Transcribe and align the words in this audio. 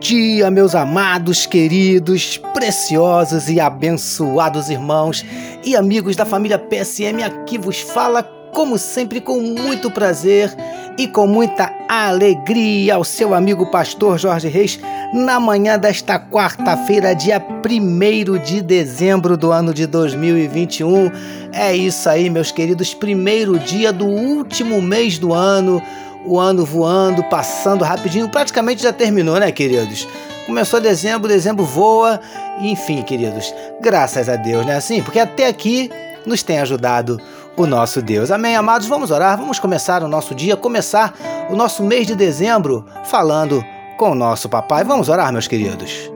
dia, 0.00 0.50
meus 0.50 0.74
amados, 0.74 1.44
queridos, 1.44 2.38
preciosos 2.54 3.50
e 3.50 3.60
abençoados 3.60 4.70
irmãos 4.70 5.24
e 5.62 5.76
amigos 5.76 6.16
da 6.16 6.24
família 6.24 6.58
PSM. 6.58 7.22
Aqui 7.22 7.58
vos 7.58 7.80
fala, 7.80 8.22
como 8.52 8.78
sempre, 8.78 9.20
com 9.20 9.40
muito 9.40 9.90
prazer 9.90 10.50
e 10.98 11.06
com 11.06 11.26
muita 11.26 11.70
alegria, 11.86 12.94
ao 12.94 13.04
seu 13.04 13.34
amigo 13.34 13.70
pastor 13.70 14.18
Jorge 14.18 14.48
Reis, 14.48 14.80
na 15.12 15.38
manhã 15.38 15.78
desta 15.78 16.18
quarta-feira, 16.18 17.14
dia 17.14 17.38
1 17.40 18.38
de 18.42 18.62
dezembro 18.62 19.36
do 19.36 19.52
ano 19.52 19.74
de 19.74 19.86
2021. 19.86 21.10
É 21.52 21.76
isso 21.76 22.08
aí, 22.08 22.30
meus 22.30 22.50
queridos, 22.50 22.94
primeiro 22.94 23.58
dia 23.58 23.92
do 23.92 24.06
último 24.06 24.80
mês 24.80 25.18
do 25.18 25.34
ano 25.34 25.82
o 26.24 26.38
ano 26.38 26.64
voando, 26.64 27.22
passando 27.24 27.84
rapidinho, 27.84 28.28
praticamente 28.28 28.82
já 28.82 28.92
terminou, 28.92 29.38
né, 29.38 29.50
queridos? 29.50 30.06
Começou 30.46 30.80
dezembro, 30.80 31.28
dezembro 31.28 31.64
voa, 31.64 32.20
enfim, 32.60 33.02
queridos, 33.02 33.54
graças 33.80 34.28
a 34.28 34.36
Deus, 34.36 34.66
né? 34.66 34.76
Assim, 34.76 35.02
porque 35.02 35.18
até 35.18 35.46
aqui 35.46 35.90
nos 36.26 36.42
tem 36.42 36.58
ajudado 36.58 37.20
o 37.56 37.66
nosso 37.66 38.00
Deus. 38.02 38.30
Amém, 38.30 38.56
amados? 38.56 38.88
Vamos 38.88 39.10
orar, 39.10 39.36
vamos 39.36 39.58
começar 39.58 40.02
o 40.02 40.08
nosso 40.08 40.34
dia, 40.34 40.56
começar 40.56 41.14
o 41.50 41.56
nosso 41.56 41.82
mês 41.82 42.06
de 42.06 42.14
dezembro 42.14 42.84
falando 43.04 43.64
com 43.98 44.10
o 44.10 44.14
nosso 44.14 44.48
papai. 44.48 44.84
Vamos 44.84 45.08
orar, 45.08 45.32
meus 45.32 45.46
queridos. 45.46 46.11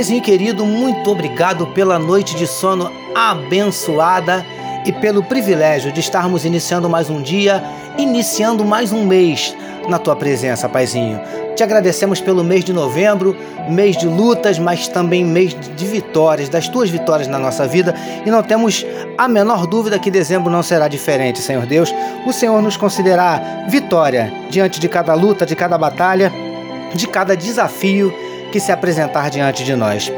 Paizinho 0.00 0.22
querido, 0.22 0.64
muito 0.64 1.10
obrigado 1.10 1.66
pela 1.66 1.98
noite 1.98 2.34
de 2.34 2.46
sono 2.46 2.90
abençoada 3.14 4.46
e 4.86 4.92
pelo 4.92 5.22
privilégio 5.22 5.92
de 5.92 6.00
estarmos 6.00 6.46
iniciando 6.46 6.88
mais 6.88 7.10
um 7.10 7.20
dia, 7.20 7.62
iniciando 7.98 8.64
mais 8.64 8.92
um 8.92 9.04
mês 9.04 9.54
na 9.90 9.98
tua 9.98 10.16
presença, 10.16 10.70
Paizinho. 10.70 11.20
Te 11.54 11.62
agradecemos 11.62 12.18
pelo 12.18 12.42
mês 12.42 12.64
de 12.64 12.72
novembro, 12.72 13.36
mês 13.68 13.94
de 13.94 14.06
lutas, 14.06 14.58
mas 14.58 14.88
também 14.88 15.22
mês 15.22 15.54
de 15.54 15.86
vitórias, 15.86 16.48
das 16.48 16.66
tuas 16.66 16.88
vitórias 16.88 17.28
na 17.28 17.38
nossa 17.38 17.66
vida, 17.68 17.94
e 18.24 18.30
não 18.30 18.42
temos 18.42 18.86
a 19.18 19.28
menor 19.28 19.66
dúvida 19.66 19.98
que 19.98 20.10
dezembro 20.10 20.50
não 20.50 20.62
será 20.62 20.88
diferente, 20.88 21.42
Senhor 21.42 21.66
Deus. 21.66 21.94
O 22.26 22.32
Senhor 22.32 22.62
nos 22.62 22.74
considerará 22.74 23.66
vitória 23.68 24.32
diante 24.48 24.80
de 24.80 24.88
cada 24.88 25.12
luta, 25.12 25.44
de 25.44 25.54
cada 25.54 25.76
batalha, 25.76 26.32
de 26.94 27.06
cada 27.06 27.36
desafio 27.36 28.10
que 28.50 28.60
se 28.60 28.72
apresentar 28.72 29.30
diante 29.30 29.64
de 29.64 29.74
nós. 29.74 30.10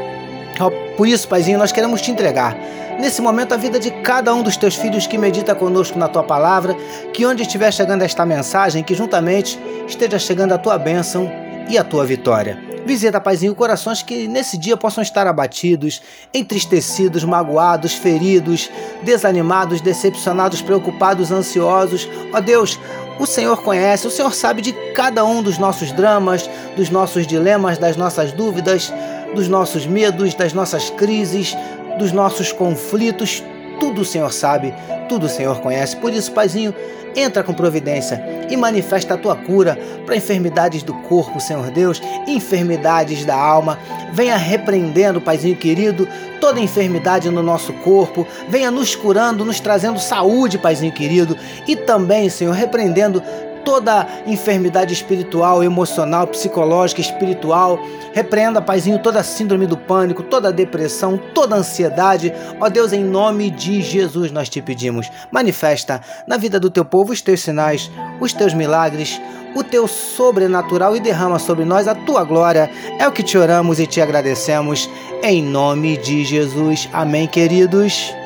Por 0.97 1.07
isso, 1.07 1.27
Paizinho, 1.27 1.57
nós 1.57 1.71
queremos 1.71 2.01
te 2.01 2.11
entregar 2.11 2.55
nesse 2.99 3.21
momento 3.21 3.53
a 3.53 3.57
vida 3.57 3.79
de 3.79 3.89
cada 3.89 4.33
um 4.33 4.43
dos 4.43 4.55
teus 4.55 4.75
filhos 4.75 5.07
que 5.07 5.17
medita 5.17 5.55
conosco 5.55 5.97
na 5.97 6.07
tua 6.07 6.23
palavra, 6.23 6.75
que 7.11 7.25
onde 7.25 7.41
estiver 7.41 7.71
chegando 7.71 8.03
esta 8.03 8.25
mensagem, 8.25 8.83
que 8.83 8.93
juntamente 8.93 9.59
esteja 9.87 10.19
chegando 10.19 10.53
a 10.53 10.57
tua 10.57 10.77
bênção 10.77 11.31
e 11.67 11.77
a 11.77 11.83
tua 11.83 12.05
vitória. 12.05 12.62
Visita, 12.85 13.21
Paizinho, 13.21 13.55
corações 13.55 14.03
que 14.03 14.27
nesse 14.27 14.57
dia 14.57 14.75
possam 14.75 15.01
estar 15.01 15.25
abatidos, 15.25 16.01
entristecidos, 16.33 17.23
magoados, 17.23 17.93
feridos, 17.93 18.69
desanimados, 19.03 19.79
decepcionados, 19.79 20.61
preocupados, 20.61 21.31
ansiosos. 21.31 22.09
Ó 22.33 22.41
Deus, 22.41 22.77
o 23.19 23.25
Senhor 23.25 23.61
conhece, 23.63 24.05
o 24.05 24.11
Senhor 24.11 24.33
sabe 24.33 24.61
de 24.61 24.73
cada 24.93 25.23
um 25.23 25.41
dos 25.41 25.57
nossos 25.57 25.93
dramas, 25.93 26.49
dos 26.75 26.89
nossos 26.89 27.25
dilemas, 27.25 27.77
das 27.77 27.95
nossas 27.95 28.33
dúvidas, 28.33 28.91
dos 29.33 29.47
nossos 29.47 29.85
medos, 29.85 30.33
das 30.33 30.51
nossas 30.51 30.89
crises, 30.89 31.55
dos 31.97 32.11
nossos 32.11 32.51
conflitos. 32.51 33.43
Tudo 33.79 34.01
o 34.01 34.05
Senhor 34.05 34.31
sabe, 34.31 34.73
tudo 35.07 35.25
o 35.25 35.29
Senhor 35.29 35.59
conhece. 35.61 35.95
Por 35.97 36.13
isso, 36.13 36.31
Paizinho, 36.31 36.73
entra 37.15 37.43
com 37.43 37.53
providência 37.53 38.23
e 38.49 38.57
manifesta 38.57 39.13
a 39.13 39.17
tua 39.17 39.35
cura 39.35 39.77
para 40.05 40.15
enfermidades 40.15 40.83
do 40.83 40.93
corpo, 40.93 41.39
Senhor 41.39 41.69
Deus, 41.71 42.01
enfermidades 42.27 43.25
da 43.25 43.35
alma. 43.35 43.77
Venha 44.11 44.37
repreendendo, 44.37 45.21
Paizinho 45.21 45.55
querido, 45.55 46.07
toda 46.39 46.59
enfermidade 46.59 47.29
no 47.29 47.43
nosso 47.43 47.73
corpo. 47.73 48.27
Venha 48.49 48.69
nos 48.69 48.95
curando, 48.95 49.45
nos 49.45 49.59
trazendo 49.59 49.99
saúde, 49.99 50.57
Paizinho 50.57 50.91
querido. 50.91 51.37
E 51.67 51.75
também, 51.75 52.29
Senhor, 52.29 52.53
repreendendo 52.53 53.21
toda 53.63 54.07
enfermidade 54.25 54.93
espiritual, 54.93 55.63
emocional, 55.63 56.27
psicológica, 56.27 57.01
espiritual. 57.01 57.79
Repreenda, 58.13 58.61
Paizinho, 58.61 58.99
toda 58.99 59.23
síndrome 59.23 59.65
do 59.65 59.77
pânico, 59.77 60.23
toda 60.23 60.51
depressão, 60.51 61.17
toda 61.33 61.55
ansiedade. 61.55 62.33
Ó 62.59 62.69
Deus, 62.69 62.93
em 62.93 63.03
nome 63.03 63.49
de 63.49 63.81
Jesus 63.81 64.31
nós 64.31 64.49
te 64.49 64.61
pedimos. 64.61 65.09
Manifesta 65.31 66.01
na 66.27 66.37
vida 66.37 66.59
do 66.59 66.69
teu 66.69 66.85
povo 66.85 67.11
os 67.11 67.21
teus 67.21 67.41
sinais, 67.41 67.91
os 68.19 68.33
teus 68.33 68.53
milagres, 68.53 69.19
o 69.55 69.63
teu 69.63 69.87
sobrenatural 69.87 70.95
e 70.95 70.99
derrama 70.99 71.39
sobre 71.39 71.65
nós 71.65 71.87
a 71.87 71.95
tua 71.95 72.23
glória. 72.23 72.69
É 72.99 73.07
o 73.07 73.11
que 73.11 73.23
te 73.23 73.37
oramos 73.37 73.79
e 73.79 73.87
te 73.87 74.01
agradecemos. 74.01 74.89
Em 75.21 75.41
nome 75.41 75.97
de 75.97 76.23
Jesus. 76.23 76.89
Amém, 76.91 77.27
queridos. 77.27 78.22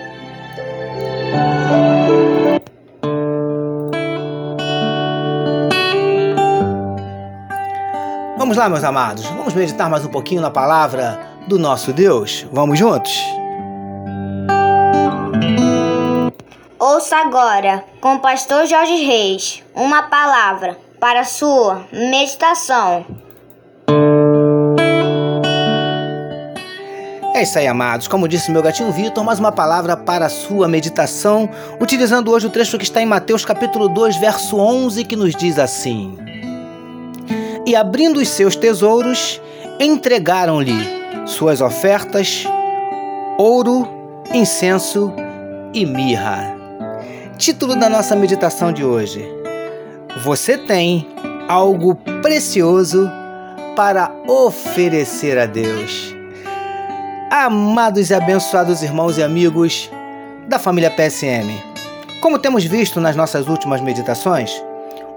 Vamos 8.58 8.72
lá, 8.72 8.76
meus 8.76 8.84
amados, 8.84 9.26
vamos 9.28 9.54
meditar 9.54 9.88
mais 9.88 10.04
um 10.04 10.10
pouquinho 10.10 10.42
na 10.42 10.50
palavra 10.50 11.20
do 11.48 11.60
nosso 11.60 11.94
Deus? 11.94 12.44
Vamos 12.52 12.80
juntos? 12.80 13.16
Ouça 16.80 17.18
agora, 17.18 17.86
com 18.02 18.16
o 18.16 18.20
pastor 18.20 18.66
Jorge 18.66 18.96
Reis, 19.06 19.64
uma 19.76 20.02
palavra 20.10 20.76
para 21.00 21.24
sua 21.24 21.86
meditação. 21.94 23.06
É 27.36 27.44
isso 27.44 27.60
aí, 27.60 27.68
amados. 27.68 28.08
Como 28.08 28.28
disse 28.28 28.50
meu 28.50 28.64
gatinho 28.64 28.92
Vitor, 28.92 29.24
mais 29.24 29.38
uma 29.38 29.52
palavra 29.52 29.96
para 29.96 30.26
a 30.26 30.30
sua 30.30 30.68
meditação, 30.68 31.48
utilizando 31.80 32.32
hoje 32.32 32.48
o 32.48 32.50
trecho 32.50 32.80
que 32.80 32.86
está 32.86 33.00
em 33.00 33.06
Mateus 33.06 33.46
capítulo 33.46 33.88
2, 33.88 34.16
verso 34.16 34.58
11, 34.58 35.06
que 35.06 35.16
nos 35.16 35.36
diz 35.36 35.60
assim: 35.60 36.18
e 37.68 37.76
abrindo 37.76 38.22
os 38.22 38.30
seus 38.30 38.56
tesouros, 38.56 39.42
entregaram-lhe 39.78 40.74
suas 41.28 41.60
ofertas, 41.60 42.46
ouro, 43.38 43.86
incenso 44.34 45.14
e 45.74 45.86
mirra. 45.86 46.56
Título 47.38 47.76
da 47.76 47.90
nossa 47.90 48.16
meditação 48.16 48.72
de 48.72 48.86
hoje: 48.86 49.22
Você 50.24 50.58
tem 50.58 51.10
algo 51.50 51.96
precioso 52.22 53.12
para 53.76 54.16
oferecer 54.26 55.38
a 55.38 55.46
Deus. 55.46 56.16
Amados 57.30 58.10
e 58.10 58.14
abençoados 58.14 58.82
irmãos 58.82 59.18
e 59.18 59.24
amigos 59.24 59.92
da 60.48 60.58
família 60.58 60.90
PSM, 60.90 61.62
como 62.22 62.40
temos 62.40 62.64
visto 62.64 63.02
nas 63.02 63.18
nossas 63.18 63.50
últimas 63.50 63.82
meditações, 63.82 64.64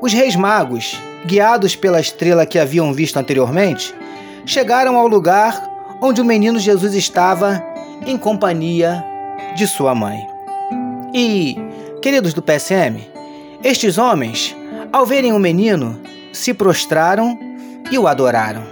os 0.02 0.12
reis 0.12 0.34
magos, 0.34 1.00
guiados 1.26 1.76
pela 1.76 2.00
estrela 2.00 2.46
que 2.46 2.58
haviam 2.58 2.92
visto 2.92 3.18
anteriormente, 3.18 3.94
chegaram 4.46 4.96
ao 4.96 5.06
lugar 5.06 5.68
onde 6.00 6.20
o 6.20 6.24
menino 6.24 6.58
Jesus 6.58 6.94
estava 6.94 7.62
em 8.06 8.16
companhia 8.16 9.04
de 9.54 9.66
sua 9.66 9.94
mãe. 9.94 10.18
E, 11.14 11.56
queridos 12.00 12.32
do 12.32 12.42
PSM, 12.42 13.00
estes 13.62 13.98
homens, 13.98 14.56
ao 14.92 15.04
verem 15.04 15.32
o 15.32 15.38
menino, 15.38 16.00
se 16.32 16.54
prostraram 16.54 17.38
e 17.90 17.98
o 17.98 18.06
adoraram, 18.06 18.62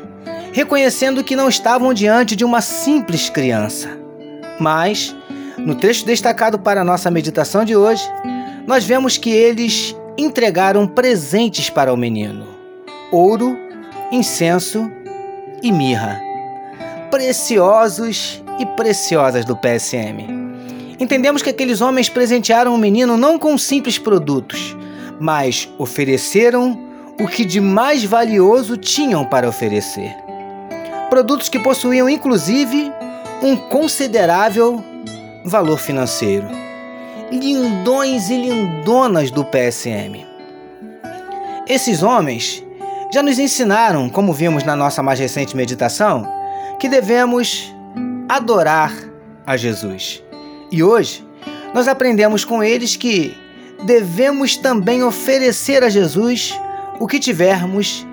reconhecendo 0.52 1.24
que 1.24 1.36
não 1.36 1.48
estavam 1.48 1.92
diante 1.92 2.34
de 2.34 2.44
uma 2.44 2.60
simples 2.60 3.28
criança. 3.28 3.88
Mas, 4.58 5.14
no 5.58 5.74
trecho 5.74 6.06
destacado 6.06 6.58
para 6.58 6.80
a 6.80 6.84
nossa 6.84 7.10
meditação 7.10 7.64
de 7.64 7.76
hoje, 7.76 8.02
nós 8.66 8.84
vemos 8.84 9.18
que 9.18 9.30
eles 9.30 9.94
entregaram 10.18 10.84
presentes 10.84 11.70
para 11.70 11.94
o 11.94 11.96
menino: 11.96 12.44
ouro, 13.12 13.56
incenso 14.10 14.90
e 15.62 15.70
mirra. 15.70 16.20
Preciosos 17.10 18.42
e 18.58 18.66
preciosas 18.66 19.44
do 19.44 19.56
PSM. 19.56 20.26
Entendemos 20.98 21.40
que 21.40 21.50
aqueles 21.50 21.80
homens 21.80 22.08
presentearam 22.08 22.74
o 22.74 22.78
menino 22.78 23.16
não 23.16 23.38
com 23.38 23.56
simples 23.56 23.98
produtos, 23.98 24.76
mas 25.20 25.68
ofereceram 25.78 26.76
o 27.20 27.28
que 27.28 27.44
de 27.44 27.60
mais 27.60 28.04
valioso 28.04 28.76
tinham 28.76 29.24
para 29.24 29.48
oferecer. 29.48 30.12
Produtos 31.08 31.48
que 31.48 31.58
possuíam 31.60 32.08
inclusive 32.08 32.92
um 33.42 33.56
considerável 33.56 34.84
valor 35.44 35.78
financeiro 35.78 36.67
lindões 37.30 38.30
e 38.30 38.36
lindonas 38.36 39.30
do 39.30 39.44
PSM. 39.44 40.26
Esses 41.68 42.02
homens 42.02 42.64
já 43.12 43.22
nos 43.22 43.38
ensinaram, 43.38 44.08
como 44.08 44.32
vimos 44.32 44.64
na 44.64 44.74
nossa 44.74 45.02
mais 45.02 45.18
recente 45.18 45.56
meditação, 45.56 46.26
que 46.78 46.88
devemos 46.88 47.74
adorar 48.28 48.92
a 49.46 49.56
Jesus. 49.56 50.22
E 50.70 50.82
hoje 50.82 51.26
nós 51.74 51.88
aprendemos 51.88 52.44
com 52.44 52.62
eles 52.62 52.96
que 52.96 53.36
devemos 53.84 54.56
também 54.56 55.02
oferecer 55.02 55.82
a 55.82 55.88
Jesus 55.88 56.58
o 56.98 57.06
que 57.06 57.18
tivermos 57.18 58.06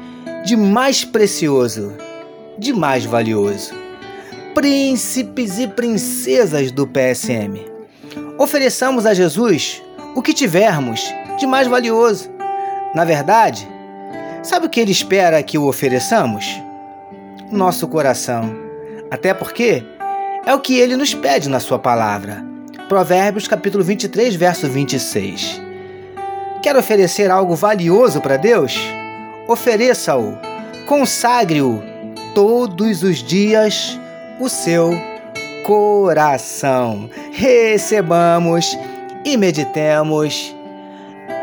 de 0.46 0.56
mais 0.56 1.04
precioso, 1.04 1.94
de 2.58 2.72
mais 2.72 3.06
valioso. 3.06 3.74
Príncipes 4.54 5.60
e 5.60 5.68
princesas 5.68 6.72
do 6.72 6.88
PSM, 6.88 7.75
ofereçamos 8.38 9.06
a 9.06 9.14
Jesus 9.14 9.82
o 10.16 10.22
que 10.22 10.34
tivermos 10.34 11.02
de 11.38 11.46
mais 11.46 11.68
valioso. 11.68 12.30
Na 12.94 13.06
verdade, 13.06 13.68
sabe 14.44 14.68
o 14.68 14.70
que 14.70 14.80
ele 14.80 14.92
espera 14.92 15.42
que 15.44 15.58
o 15.58 15.68
ofereçamos? 15.68 16.46
Nosso 17.52 17.88
coração. 17.88 18.56
Até 19.12 19.34
porque 19.34 19.84
é 20.46 20.54
o 20.54 20.60
que 20.60 20.78
ele 20.78 20.96
nos 20.96 21.14
pede 21.14 21.50
na 21.50 21.60
sua 21.60 21.80
palavra. 21.80 22.44
Provérbios 22.88 23.48
capítulo 23.48 23.84
23, 23.84 24.36
verso 24.36 24.68
26. 24.68 25.62
Quer 26.62 26.76
oferecer 26.76 27.30
algo 27.32 27.56
valioso 27.56 28.22
para 28.22 28.38
Deus? 28.38 28.78
Ofereça-o, 29.48 30.38
consagre-o 30.88 31.82
todos 32.34 33.04
os 33.04 33.24
dias 33.24 34.00
o 34.40 34.50
seu 34.50 35.15
coração. 35.66 37.10
Recebamos 37.32 38.78
e 39.26 39.36
meditemos 39.36 40.56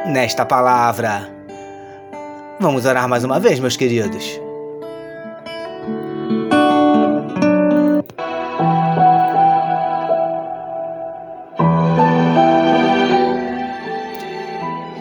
nesta 0.07 0.47
palavra. 0.47 1.29
Vamos 2.61 2.87
orar 2.87 3.09
mais 3.09 3.25
uma 3.25 3.41
vez, 3.41 3.59
meus 3.59 3.77
queridos. 3.77 4.41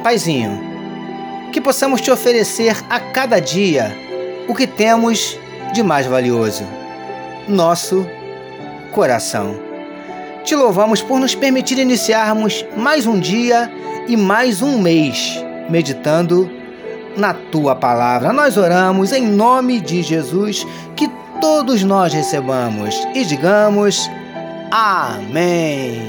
Paizinho, 0.04 0.60
que 1.54 1.62
possamos 1.62 2.02
te 2.02 2.10
oferecer 2.10 2.76
a 2.90 3.00
cada 3.00 3.40
dia 3.40 3.96
o 4.48 4.56
que 4.56 4.66
temos 4.66 5.38
de 5.74 5.84
mais 5.84 6.08
valioso: 6.08 6.64
nosso 7.48 8.04
coração. 8.92 9.56
Te 10.44 10.56
louvamos 10.56 11.02
por 11.02 11.20
nos 11.20 11.34
permitir 11.36 11.78
iniciarmos 11.78 12.66
mais 12.76 13.06
um 13.06 13.20
dia 13.20 13.72
e 14.08 14.18
mais 14.18 14.62
um 14.62 14.80
mês 14.80 15.44
meditando 15.70 16.50
na 17.16 17.34
tua 17.34 17.76
palavra. 17.76 18.34
Nós 18.34 18.58
oramos 18.58 19.12
em 19.12 19.26
nome 19.26 19.80
de 19.80 20.02
Jesus 20.02 20.66
que 20.96 21.10
todos 21.40 21.84
nós 21.84 22.14
recebamos 22.14 22.96
e 23.16 23.24
digamos 23.26 24.10
amém. 24.72 26.02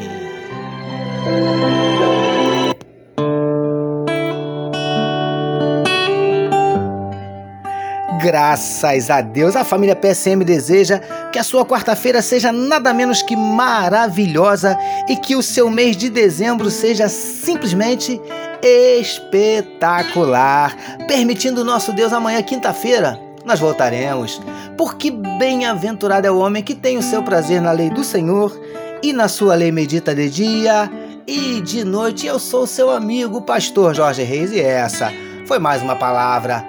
Graças 8.23 9.11
a 9.11 9.21
Deus, 9.21 9.57
a 9.57 9.65
família 9.65 9.97
PSM 9.97 10.45
deseja 10.45 11.01
que 11.33 11.41
a 11.41 11.43
sua 11.43 11.67
quarta-feira 11.67 12.23
seja 12.23 12.53
nada 12.53 12.95
menos 12.95 13.21
que 13.21 13.35
maravilhosa 13.35 14.79
e 15.09 15.17
que 15.17 15.35
o 15.35 15.43
seu 15.43 15.69
mês 15.69 15.97
de 15.97 16.09
dezembro 16.09 16.71
seja 16.71 17.09
simplesmente 17.09 18.21
espetacular. 18.63 20.77
Permitindo 21.09 21.65
nosso 21.65 21.93
Deus, 21.93 22.13
amanhã, 22.13 22.41
quinta-feira, 22.43 23.19
nós 23.45 23.59
voltaremos. 23.59 24.41
Porque 24.79 25.11
bem-aventurado 25.11 26.25
é 26.25 26.31
o 26.31 26.39
homem 26.39 26.63
que 26.63 26.77
tem 26.77 26.97
o 26.97 27.03
seu 27.03 27.25
prazer 27.25 27.61
na 27.61 27.73
lei 27.73 27.91
do 27.91 28.05
Senhor 28.05 28.57
e 29.03 29.13
na 29.13 29.27
sua 29.27 29.57
lei 29.57 29.73
medita 29.73 30.15
de 30.15 30.31
dia 30.31 30.89
e 31.27 31.61
de 31.61 31.83
noite. 31.83 32.29
Eu 32.29 32.39
sou 32.39 32.69
seu 32.69 32.89
amigo, 32.89 33.43
pastor 33.43 33.97
Jorge 33.97 34.23
Reis, 34.23 34.53
e 34.53 34.61
essa 34.61 35.13
foi 35.45 35.59
mais 35.59 35.83
uma 35.83 35.97
palavra 35.97 36.65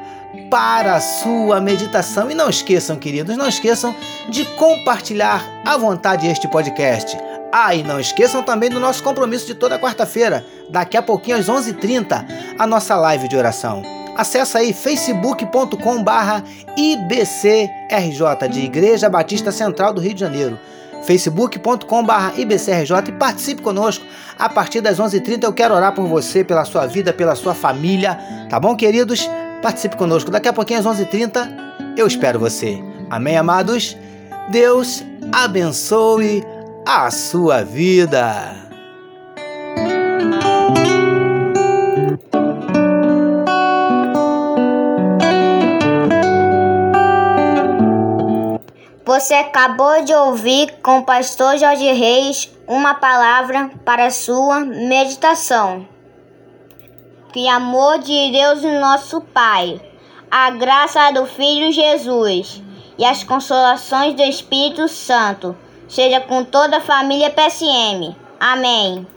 para 0.53 0.97
a 0.97 1.01
sua 1.01 1.59
meditação. 1.59 2.29
E 2.29 2.35
não 2.35 2.47
esqueçam, 2.47 2.95
queridos, 2.95 3.35
não 3.35 3.49
esqueçam 3.49 3.95
de 4.29 4.45
compartilhar 4.53 5.43
à 5.65 5.75
vontade 5.77 6.27
este 6.27 6.47
podcast. 6.47 7.17
Ah, 7.51 7.73
e 7.73 7.81
não 7.81 7.99
esqueçam 7.99 8.43
também 8.43 8.69
do 8.69 8.79
nosso 8.79 9.01
compromisso 9.01 9.47
de 9.47 9.55
toda 9.55 9.79
quarta-feira, 9.79 10.45
daqui 10.69 10.95
a 10.95 11.01
pouquinho 11.01 11.37
às 11.37 11.47
11h30, 11.47 12.23
a 12.59 12.67
nossa 12.67 12.95
live 12.95 13.27
de 13.27 13.35
oração. 13.35 13.81
Acesse 14.15 14.55
aí 14.55 14.73
facebook.com 14.73 16.03
barra 16.03 16.43
IBCRJ 16.77 18.47
de 18.51 18.59
Igreja 18.59 19.09
Batista 19.09 19.51
Central 19.51 19.91
do 19.91 20.01
Rio 20.01 20.13
de 20.13 20.19
Janeiro 20.19 20.59
facebook.com.br 21.03 22.39
IBCRJ 22.39 23.09
e 23.09 23.11
participe 23.11 23.61
conosco. 23.61 24.05
A 24.39 24.47
partir 24.47 24.81
das 24.81 24.99
11h30 24.99 25.43
eu 25.43 25.51
quero 25.51 25.73
orar 25.73 25.93
por 25.93 26.05
você, 26.05 26.43
pela 26.43 26.63
sua 26.63 26.85
vida, 26.85 27.11
pela 27.11 27.35
sua 27.35 27.53
família. 27.53 28.17
Tá 28.49 28.57
bom, 28.57 28.73
queridos? 28.75 29.27
Participe 29.63 29.95
conosco. 29.95 30.29
Daqui 30.29 30.49
a 30.49 30.53
pouquinho 30.53 30.79
às 30.81 30.85
11h30 30.85 31.95
eu 31.97 32.05
espero 32.05 32.37
você. 32.37 32.83
Amém, 33.09 33.37
amados? 33.37 33.95
Deus 34.49 35.01
abençoe 35.31 36.43
a 36.85 37.09
sua 37.09 37.63
vida. 37.63 38.61
Você 49.05 49.33
acabou 49.35 50.03
de 50.03 50.13
ouvir 50.13 50.73
com 50.81 50.97
o 50.97 51.05
pastor 51.05 51.57
Jorge 51.57 51.89
Reis 51.93 52.51
uma 52.67 52.95
palavra 52.95 53.71
para 53.85 54.09
sua 54.09 54.59
meditação. 54.59 55.92
Que 57.33 57.49
amor 57.49 57.97
de 57.97 58.31
Deus 58.31 58.61
nosso 58.61 59.19
Pai, 59.19 59.81
a 60.29 60.51
graça 60.51 61.09
do 61.09 61.25
Filho 61.25 61.71
Jesus 61.71 62.61
e 62.95 63.03
as 63.03 63.23
consolações 63.23 64.13
do 64.13 64.21
Espírito 64.21 64.87
Santo 64.87 65.57
seja 65.89 66.21
com 66.21 66.43
toda 66.43 66.77
a 66.77 66.81
família 66.81 67.31
PSM. 67.31 68.15
Amém. 68.39 69.07